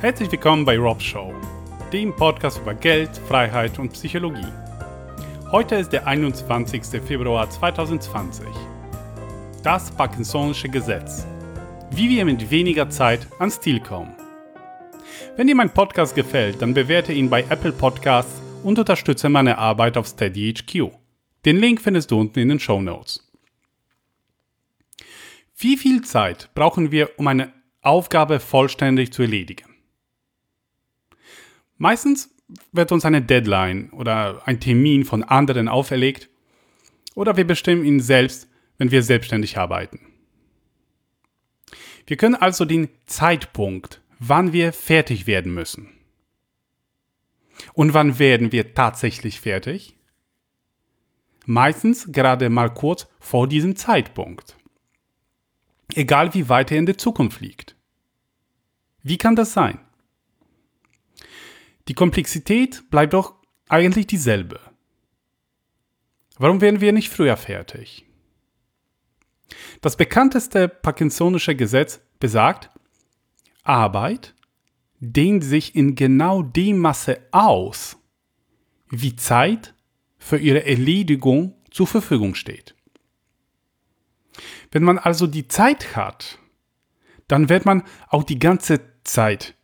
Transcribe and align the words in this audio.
Herzlich 0.00 0.32
willkommen 0.32 0.64
bei 0.64 0.78
Rob 0.78 1.02
Show, 1.02 1.34
dem 1.92 2.16
Podcast 2.16 2.58
über 2.62 2.72
Geld, 2.72 3.10
Freiheit 3.28 3.78
und 3.78 3.92
Psychologie. 3.92 4.50
Heute 5.52 5.74
ist 5.74 5.92
der 5.92 6.06
21. 6.06 7.02
Februar 7.02 7.50
2020. 7.50 8.46
Das 9.62 9.90
Parkinsonische 9.90 10.70
Gesetz. 10.70 11.26
Wie 11.90 12.08
wir 12.08 12.24
mit 12.24 12.50
weniger 12.50 12.88
Zeit 12.88 13.26
ans 13.38 13.60
Ziel 13.60 13.78
kommen. 13.78 14.14
Wenn 15.36 15.48
dir 15.48 15.54
mein 15.54 15.68
Podcast 15.68 16.14
gefällt, 16.14 16.62
dann 16.62 16.72
bewerte 16.72 17.12
ihn 17.12 17.28
bei 17.28 17.42
Apple 17.42 17.72
Podcasts 17.72 18.40
und 18.62 18.78
unterstütze 18.78 19.28
meine 19.28 19.58
Arbeit 19.58 19.98
auf 19.98 20.06
SteadyHQ. 20.06 20.92
Den 21.44 21.58
Link 21.58 21.82
findest 21.82 22.10
du 22.10 22.18
unten 22.18 22.38
in 22.38 22.48
den 22.48 22.58
Show 22.58 22.80
Notes. 22.80 23.30
Wie 25.58 25.76
viel 25.76 26.00
Zeit 26.00 26.48
brauchen 26.54 26.90
wir, 26.90 27.10
um 27.18 27.26
eine 27.26 27.52
Aufgabe 27.82 28.40
vollständig 28.40 29.12
zu 29.12 29.20
erledigen? 29.20 29.69
Meistens 31.80 32.28
wird 32.72 32.92
uns 32.92 33.06
eine 33.06 33.22
Deadline 33.22 33.88
oder 33.92 34.46
ein 34.46 34.60
Termin 34.60 35.06
von 35.06 35.22
anderen 35.22 35.66
auferlegt 35.66 36.28
oder 37.14 37.38
wir 37.38 37.46
bestimmen 37.46 37.86
ihn 37.86 38.00
selbst, 38.00 38.48
wenn 38.76 38.90
wir 38.90 39.02
selbstständig 39.02 39.56
arbeiten. 39.56 39.98
Wir 42.06 42.18
können 42.18 42.34
also 42.34 42.66
den 42.66 42.90
Zeitpunkt, 43.06 44.02
wann 44.18 44.52
wir 44.52 44.74
fertig 44.74 45.26
werden 45.26 45.54
müssen. 45.54 45.88
Und 47.72 47.94
wann 47.94 48.18
werden 48.18 48.52
wir 48.52 48.74
tatsächlich 48.74 49.40
fertig? 49.40 49.96
Meistens 51.46 52.12
gerade 52.12 52.50
mal 52.50 52.68
kurz 52.74 53.08
vor 53.20 53.48
diesem 53.48 53.74
Zeitpunkt. 53.74 54.54
Egal 55.94 56.34
wie 56.34 56.50
weit 56.50 56.72
er 56.72 56.76
in 56.76 56.84
der 56.84 56.98
Zukunft 56.98 57.40
liegt. 57.40 57.74
Wie 59.02 59.16
kann 59.16 59.34
das 59.34 59.54
sein? 59.54 59.78
Die 61.90 61.94
Komplexität 61.94 62.88
bleibt 62.88 63.14
doch 63.14 63.34
eigentlich 63.68 64.06
dieselbe. 64.06 64.60
Warum 66.38 66.60
werden 66.60 66.80
wir 66.80 66.92
nicht 66.92 67.08
früher 67.08 67.36
fertig? 67.36 68.06
Das 69.80 69.96
bekannteste 69.96 70.68
Parkinsonische 70.68 71.56
Gesetz 71.56 72.00
besagt, 72.20 72.70
Arbeit 73.64 74.36
dehnt 75.00 75.42
sich 75.42 75.74
in 75.74 75.96
genau 75.96 76.42
dem 76.42 76.78
Masse 76.78 77.26
aus, 77.32 77.96
wie 78.88 79.16
Zeit 79.16 79.74
für 80.16 80.38
ihre 80.38 80.64
Erledigung 80.64 81.56
zur 81.72 81.88
Verfügung 81.88 82.36
steht. 82.36 82.76
Wenn 84.70 84.84
man 84.84 85.00
also 85.00 85.26
die 85.26 85.48
Zeit 85.48 85.96
hat, 85.96 86.38
dann 87.26 87.48
wird 87.48 87.64
man 87.64 87.82
auch 88.06 88.22
die 88.22 88.38
ganze 88.38 88.80
Zeit 89.02 89.56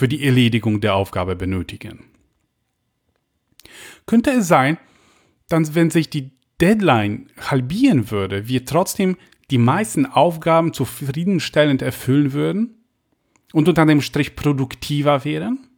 für 0.00 0.08
die 0.08 0.24
Erledigung 0.24 0.80
der 0.80 0.94
Aufgabe 0.94 1.36
benötigen. 1.36 2.06
Könnte 4.06 4.30
es 4.30 4.48
sein, 4.48 4.78
dass 5.50 5.74
wenn 5.74 5.90
sich 5.90 6.08
die 6.08 6.30
Deadline 6.58 7.26
halbieren 7.38 8.10
würde, 8.10 8.48
wir 8.48 8.64
trotzdem 8.64 9.18
die 9.50 9.58
meisten 9.58 10.06
Aufgaben 10.06 10.72
zufriedenstellend 10.72 11.82
erfüllen 11.82 12.32
würden 12.32 12.82
und 13.52 13.68
unter 13.68 13.84
dem 13.84 14.00
Strich 14.00 14.36
produktiver 14.36 15.26
wären? 15.26 15.68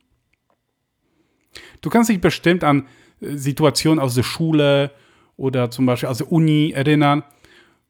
Du 1.81 1.91
kannst 1.91 2.09
dich 2.09 2.21
bestimmt 2.21 2.63
an 2.63 2.87
äh, 3.21 3.35
Situationen 3.37 3.99
aus 3.99 4.15
der 4.15 4.23
Schule 4.23 4.93
oder 5.37 5.73
zum 5.73 5.85
Beispiel 5.85 6.09
aus 6.09 6.19
der 6.19 6.31
Uni 6.31 6.71
erinnern, 6.71 7.25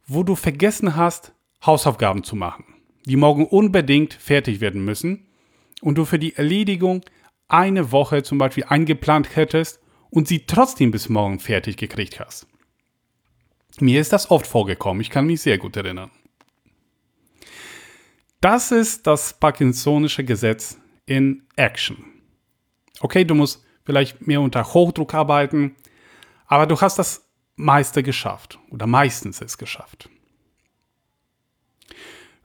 wo 0.07 0.23
du 0.23 0.35
vergessen 0.35 0.97
hast, 0.97 1.35
Hausaufgaben 1.67 2.25
zu 2.25 2.37
machen, 2.37 2.65
die 3.05 3.17
morgen 3.17 3.45
unbedingt 3.45 4.15
fertig 4.15 4.63
werden 4.63 4.83
müssen 4.83 5.27
und 5.83 5.99
du 5.99 6.07
für 6.07 6.19
die 6.19 6.35
Erledigung 6.37 7.05
eine 7.49 7.93
Woche 7.93 8.23
zum 8.23 8.39
Beispiel 8.39 8.65
eingeplant 8.65 9.37
hättest 9.37 9.81
und 10.09 10.29
sie 10.29 10.47
trotzdem 10.47 10.91
bis 10.91 11.09
morgen 11.09 11.39
fertig 11.41 11.77
gekriegt 11.77 12.21
hast. 12.21 12.47
Mir 13.81 14.01
ist 14.01 14.13
das 14.13 14.31
oft 14.31 14.47
vorgekommen, 14.47 15.01
ich 15.03 15.11
kann 15.11 15.27
mich 15.27 15.43
sehr 15.43 15.59
gut 15.59 15.77
erinnern. 15.77 16.11
Das 18.41 18.71
ist 18.71 19.07
das 19.07 19.35
Parkinsonische 19.35 20.25
Gesetz 20.25 20.79
in 21.05 21.43
Action. 21.57 22.05
Okay, 23.01 23.25
du 23.25 23.35
musst 23.35 23.65
vielleicht 23.85 24.27
mehr 24.27 24.41
unter 24.41 24.65
Hochdruck 24.65 25.15
arbeiten, 25.15 25.75
aber 26.47 26.67
du 26.67 26.81
hast 26.81 26.99
das 26.99 27.29
meiste 27.57 28.03
geschafft 28.03 28.59
oder 28.71 28.87
meistens 28.87 29.41
es 29.41 29.59
geschafft. 29.59 30.09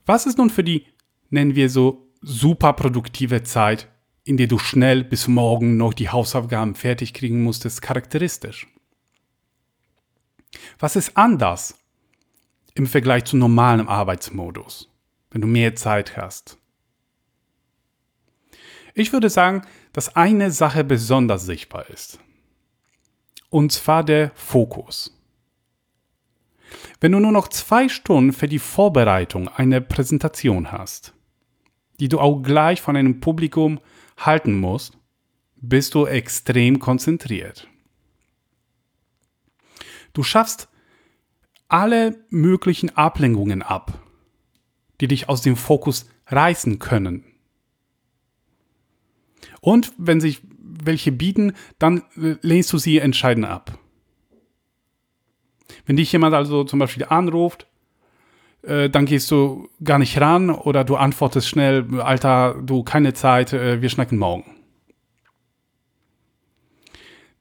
Was 0.06 0.26
ist 0.26 0.38
nun 0.38 0.50
für 0.50 0.64
die, 0.64 0.86
nennen 1.30 1.56
wir 1.56 1.70
so, 1.70 2.07
super 2.22 2.74
produktive 2.74 3.44
Zeit, 3.44 3.88
in 4.24 4.38
der 4.38 4.48
du 4.48 4.60
schnell 4.60 5.04
bis 5.04 5.28
morgen 5.28 5.78
noch 5.78 5.94
die 5.94 6.10
Hausaufgaben 6.10 6.76
fertig 6.76 7.14
kriegen 7.14 7.44
musstest, 7.44 7.82
charakteristisch? 7.82 8.68
Was 10.80 10.96
ist 10.96 11.16
anders 11.16 11.78
im 12.74 12.88
Vergleich 12.88 13.26
zu 13.26 13.38
normalem 13.38 13.88
Arbeitsmodus, 13.88 14.90
wenn 15.32 15.42
du 15.42 15.48
mehr 15.48 15.76
Zeit 15.76 16.18
hast? 16.18 16.58
Ich 18.94 19.14
würde 19.14 19.30
sagen, 19.30 19.62
dass 19.94 20.16
eine 20.16 20.52
Sache 20.52 20.84
besonders 20.84 21.46
sichtbar 21.46 21.90
ist. 21.90 22.20
Und 23.50 23.72
zwar 23.72 24.04
der 24.04 24.32
Fokus. 24.36 25.14
Wenn 27.00 27.12
du 27.12 27.20
nur 27.20 27.32
noch 27.32 27.48
zwei 27.48 27.90
Stunden 27.90 28.34
für 28.34 28.48
die 28.48 28.60
Vorbereitung 28.60 29.48
einer 29.48 29.82
Präsentation 29.82 30.72
hast, 30.72 31.14
die 32.00 32.10
du 32.10 32.20
auch 32.20 32.42
gleich 32.42 32.82
von 32.82 32.96
einem 32.96 33.20
Publikum 33.20 33.80
halten 34.18 34.60
musst, 34.60 34.98
bist 35.56 35.96
du 35.96 36.06
extrem 36.06 36.80
konzentriert. 36.80 37.68
Du 40.14 40.24
schaffst 40.24 40.70
alle 41.68 42.24
möglichen 42.30 42.96
Ablenkungen 42.96 43.62
ab, 43.62 44.00
die 45.02 45.08
dich 45.08 45.30
aus 45.30 45.42
dem 45.42 45.56
Fokus 45.56 46.10
reißen 46.28 46.80
können. 46.80 47.24
Und 49.62 49.94
wenn 49.98 50.22
sich 50.22 50.42
welche 50.60 51.12
bieten, 51.12 51.54
dann 51.80 52.04
äh, 52.16 52.36
lehnst 52.42 52.72
du 52.74 52.78
sie 52.78 53.00
entscheidend 53.00 53.46
ab. 53.46 53.78
Wenn 55.86 55.98
dich 55.98 56.12
jemand 56.12 56.36
also 56.36 56.64
zum 56.64 56.80
Beispiel 56.80 57.06
anruft 57.06 57.68
äh, 58.64 58.90
dann 58.90 59.06
gehst 59.06 59.32
du 59.32 59.70
gar 59.84 60.00
nicht 60.00 60.20
ran 60.20 60.50
oder 60.50 60.84
du 60.84 60.96
antwortest 60.96 61.48
schnell, 61.48 62.02
Alter, 62.02 62.56
du 62.62 62.84
keine 62.84 63.14
Zeit, 63.14 63.54
äh, 63.54 63.82
wir 63.82 63.90
schnacken 63.90 64.18
morgen. 64.18 64.46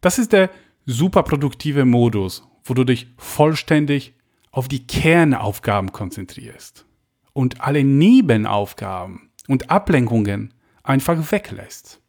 Das 0.01 0.19
ist 0.19 0.33
der 0.33 0.51
superproduktive 0.85 1.85
Modus, 1.85 2.47
wo 2.65 2.75
du 2.75 2.85
dich 2.85 3.09
vollständig 3.17 4.15
auf 4.53 4.69
die 4.69 4.87
Kernaufgaben 4.87 5.93
konzentrierst 5.93 6.87
und 7.33 7.61
alle 7.61 7.85
Nebenaufgaben 7.85 9.31
und 9.49 9.71
Ablenkungen 9.71 10.55
einfach 10.83 11.33
weglässt. 11.33 12.01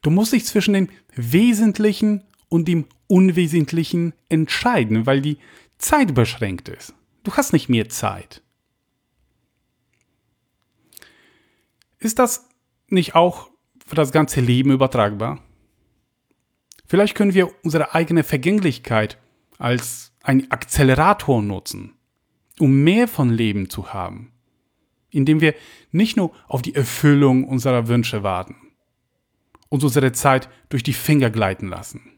Du 0.00 0.10
musst 0.10 0.32
dich 0.32 0.44
zwischen 0.44 0.74
dem 0.74 0.88
Wesentlichen 1.14 2.22
und 2.48 2.66
dem 2.68 2.86
Unwesentlichen 3.06 4.14
entscheiden, 4.28 5.06
weil 5.06 5.20
die 5.20 5.38
Zeit 5.82 6.14
beschränkt 6.14 6.68
ist. 6.68 6.94
Du 7.24 7.32
hast 7.34 7.52
nicht 7.52 7.68
mehr 7.68 7.88
Zeit. 7.88 8.42
Ist 11.98 12.18
das 12.18 12.48
nicht 12.88 13.14
auch 13.14 13.50
für 13.86 13.94
das 13.94 14.12
ganze 14.12 14.40
Leben 14.40 14.70
übertragbar? 14.70 15.42
Vielleicht 16.86 17.14
können 17.14 17.34
wir 17.34 17.50
unsere 17.62 17.94
eigene 17.94 18.24
Vergänglichkeit 18.24 19.18
als 19.58 20.12
ein 20.22 20.50
Akzelerator 20.50 21.42
nutzen, 21.42 21.94
um 22.58 22.82
mehr 22.82 23.08
von 23.08 23.30
Leben 23.30 23.70
zu 23.70 23.92
haben, 23.92 24.32
indem 25.10 25.40
wir 25.40 25.54
nicht 25.90 26.16
nur 26.16 26.32
auf 26.48 26.62
die 26.62 26.74
Erfüllung 26.74 27.44
unserer 27.44 27.88
Wünsche 27.88 28.22
warten 28.22 28.56
und 29.68 29.82
unsere 29.84 30.12
Zeit 30.12 30.48
durch 30.68 30.82
die 30.82 30.92
Finger 30.92 31.30
gleiten 31.30 31.68
lassen. 31.68 32.12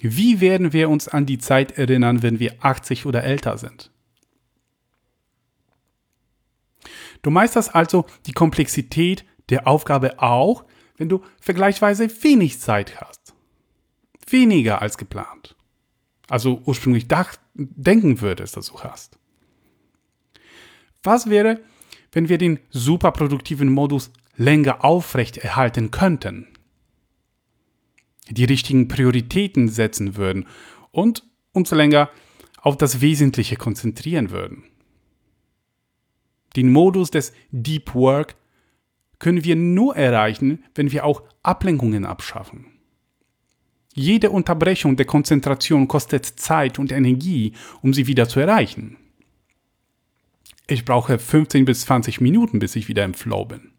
Wie 0.00 0.40
werden 0.40 0.72
wir 0.72 0.90
uns 0.90 1.08
an 1.08 1.26
die 1.26 1.38
Zeit 1.38 1.78
erinnern, 1.78 2.22
wenn 2.22 2.38
wir 2.40 2.56
80 2.60 3.06
oder 3.06 3.24
älter 3.24 3.58
sind? 3.58 3.90
Du 7.22 7.30
meisterst 7.30 7.74
also 7.74 8.04
die 8.26 8.32
Komplexität 8.32 9.24
der 9.48 9.66
Aufgabe 9.66 10.20
auch, 10.20 10.64
wenn 10.96 11.08
du 11.08 11.22
vergleichsweise 11.40 12.08
wenig 12.22 12.60
Zeit 12.60 13.00
hast. 13.00 13.34
Weniger 14.28 14.82
als 14.82 14.98
geplant. 14.98 15.56
Also 16.28 16.62
ursprünglich 16.64 17.06
denken 17.54 18.20
würdest, 18.20 18.56
dass 18.56 18.66
du 18.66 18.80
hast. 18.80 19.18
Was 21.02 21.28
wäre, 21.28 21.60
wenn 22.12 22.28
wir 22.28 22.38
den 22.38 22.60
superproduktiven 22.70 23.68
Modus 23.68 24.10
länger 24.36 24.84
aufrecht 24.84 25.38
erhalten 25.38 25.90
könnten? 25.90 26.53
Die 28.30 28.44
richtigen 28.44 28.88
Prioritäten 28.88 29.68
setzen 29.68 30.16
würden 30.16 30.46
und 30.90 31.24
uns 31.52 31.70
länger 31.70 32.10
auf 32.60 32.76
das 32.76 33.00
Wesentliche 33.00 33.56
konzentrieren 33.56 34.30
würden. 34.30 34.64
Den 36.56 36.72
Modus 36.72 37.10
des 37.10 37.32
Deep 37.50 37.94
Work 37.94 38.36
können 39.18 39.44
wir 39.44 39.56
nur 39.56 39.96
erreichen, 39.96 40.64
wenn 40.74 40.92
wir 40.92 41.04
auch 41.04 41.22
Ablenkungen 41.42 42.04
abschaffen. 42.04 42.66
Jede 43.94 44.30
Unterbrechung 44.30 44.96
der 44.96 45.06
Konzentration 45.06 45.86
kostet 45.86 46.24
Zeit 46.26 46.78
und 46.78 46.90
Energie, 46.90 47.52
um 47.80 47.94
sie 47.94 48.06
wieder 48.06 48.28
zu 48.28 48.40
erreichen. 48.40 48.96
Ich 50.66 50.84
brauche 50.84 51.18
15 51.18 51.64
bis 51.64 51.82
20 51.82 52.20
Minuten, 52.20 52.58
bis 52.58 52.74
ich 52.74 52.88
wieder 52.88 53.04
im 53.04 53.14
Flow 53.14 53.44
bin. 53.44 53.72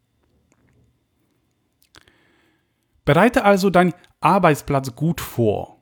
Bereite 3.04 3.44
also 3.44 3.70
deinen 3.70 3.94
Arbeitsplatz 4.26 4.96
gut 4.96 5.22
vor. 5.22 5.80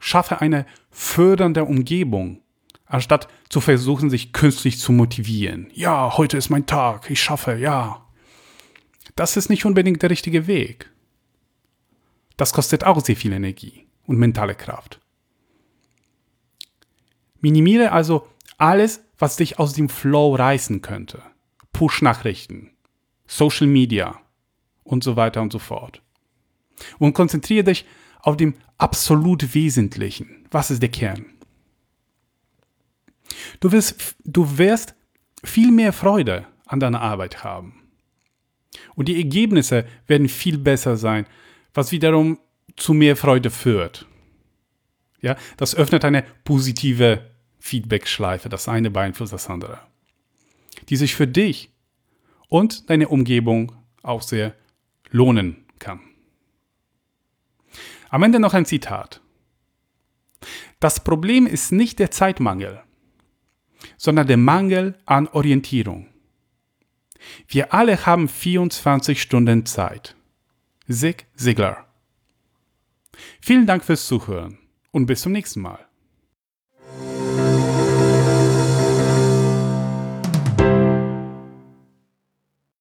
Schaffe 0.00 0.40
eine 0.40 0.64
fördernde 0.90 1.64
Umgebung, 1.64 2.40
anstatt 2.86 3.26
zu 3.48 3.60
versuchen, 3.60 4.10
sich 4.10 4.32
künstlich 4.32 4.78
zu 4.78 4.92
motivieren. 4.92 5.68
Ja, 5.74 6.16
heute 6.16 6.36
ist 6.36 6.50
mein 6.50 6.66
Tag, 6.66 7.10
ich 7.10 7.20
schaffe, 7.20 7.56
ja. 7.56 8.06
Das 9.16 9.36
ist 9.36 9.50
nicht 9.50 9.64
unbedingt 9.64 10.02
der 10.02 10.10
richtige 10.10 10.46
Weg. 10.46 10.92
Das 12.36 12.52
kostet 12.52 12.84
auch 12.84 13.00
sehr 13.00 13.16
viel 13.16 13.32
Energie 13.32 13.86
und 14.06 14.18
mentale 14.18 14.54
Kraft. 14.54 15.00
Minimiere 17.40 17.90
also 17.90 18.28
alles, 18.56 19.02
was 19.18 19.34
dich 19.34 19.58
aus 19.58 19.72
dem 19.72 19.88
Flow 19.88 20.36
reißen 20.36 20.80
könnte. 20.80 21.20
Push-Nachrichten, 21.72 22.70
Social 23.26 23.66
Media 23.66 24.20
und 24.84 25.02
so 25.02 25.16
weiter 25.16 25.42
und 25.42 25.52
so 25.52 25.58
fort. 25.58 26.02
Und 26.98 27.14
konzentriere 27.14 27.64
dich 27.64 27.84
auf 28.20 28.36
dem 28.36 28.54
absolut 28.78 29.54
Wesentlichen. 29.54 30.46
Was 30.50 30.70
ist 30.70 30.82
der 30.82 30.90
Kern? 30.90 31.26
Du 33.60 33.72
wirst, 33.72 34.16
du 34.24 34.58
wirst 34.58 34.94
viel 35.44 35.70
mehr 35.70 35.92
Freude 35.92 36.46
an 36.66 36.80
deiner 36.80 37.00
Arbeit 37.00 37.44
haben. 37.44 37.82
Und 38.94 39.08
die 39.08 39.16
Ergebnisse 39.16 39.86
werden 40.06 40.28
viel 40.28 40.58
besser 40.58 40.96
sein, 40.96 41.26
was 41.74 41.92
wiederum 41.92 42.38
zu 42.76 42.94
mehr 42.94 43.16
Freude 43.16 43.50
führt. 43.50 44.06
Ja, 45.20 45.36
das 45.56 45.74
öffnet 45.74 46.04
eine 46.04 46.24
positive 46.44 47.30
Feedback-Schleife. 47.58 48.48
Das 48.48 48.68
eine 48.68 48.90
beeinflusst 48.90 49.32
das 49.32 49.48
andere. 49.48 49.78
Die 50.88 50.96
sich 50.96 51.14
für 51.14 51.28
dich 51.28 51.70
und 52.48 52.90
deine 52.90 53.08
Umgebung 53.08 53.72
auch 54.02 54.22
sehr 54.22 54.54
lohnen 55.10 55.64
kann. 55.78 56.00
Am 58.12 58.22
Ende 58.22 58.38
noch 58.38 58.52
ein 58.52 58.66
Zitat. 58.66 59.22
Das 60.80 61.02
Problem 61.02 61.46
ist 61.46 61.72
nicht 61.72 61.98
der 61.98 62.10
Zeitmangel, 62.10 62.82
sondern 63.96 64.26
der 64.26 64.36
Mangel 64.36 64.98
an 65.06 65.28
Orientierung. 65.28 66.08
Wir 67.48 67.72
alle 67.72 68.04
haben 68.04 68.28
24 68.28 69.22
Stunden 69.22 69.64
Zeit. 69.64 70.14
Zig 70.90 71.24
Ziglar. 71.36 71.86
Vielen 73.40 73.66
Dank 73.66 73.82
fürs 73.82 74.06
Zuhören 74.06 74.58
und 74.90 75.06
bis 75.06 75.22
zum 75.22 75.32
nächsten 75.32 75.62
Mal. 75.62 75.78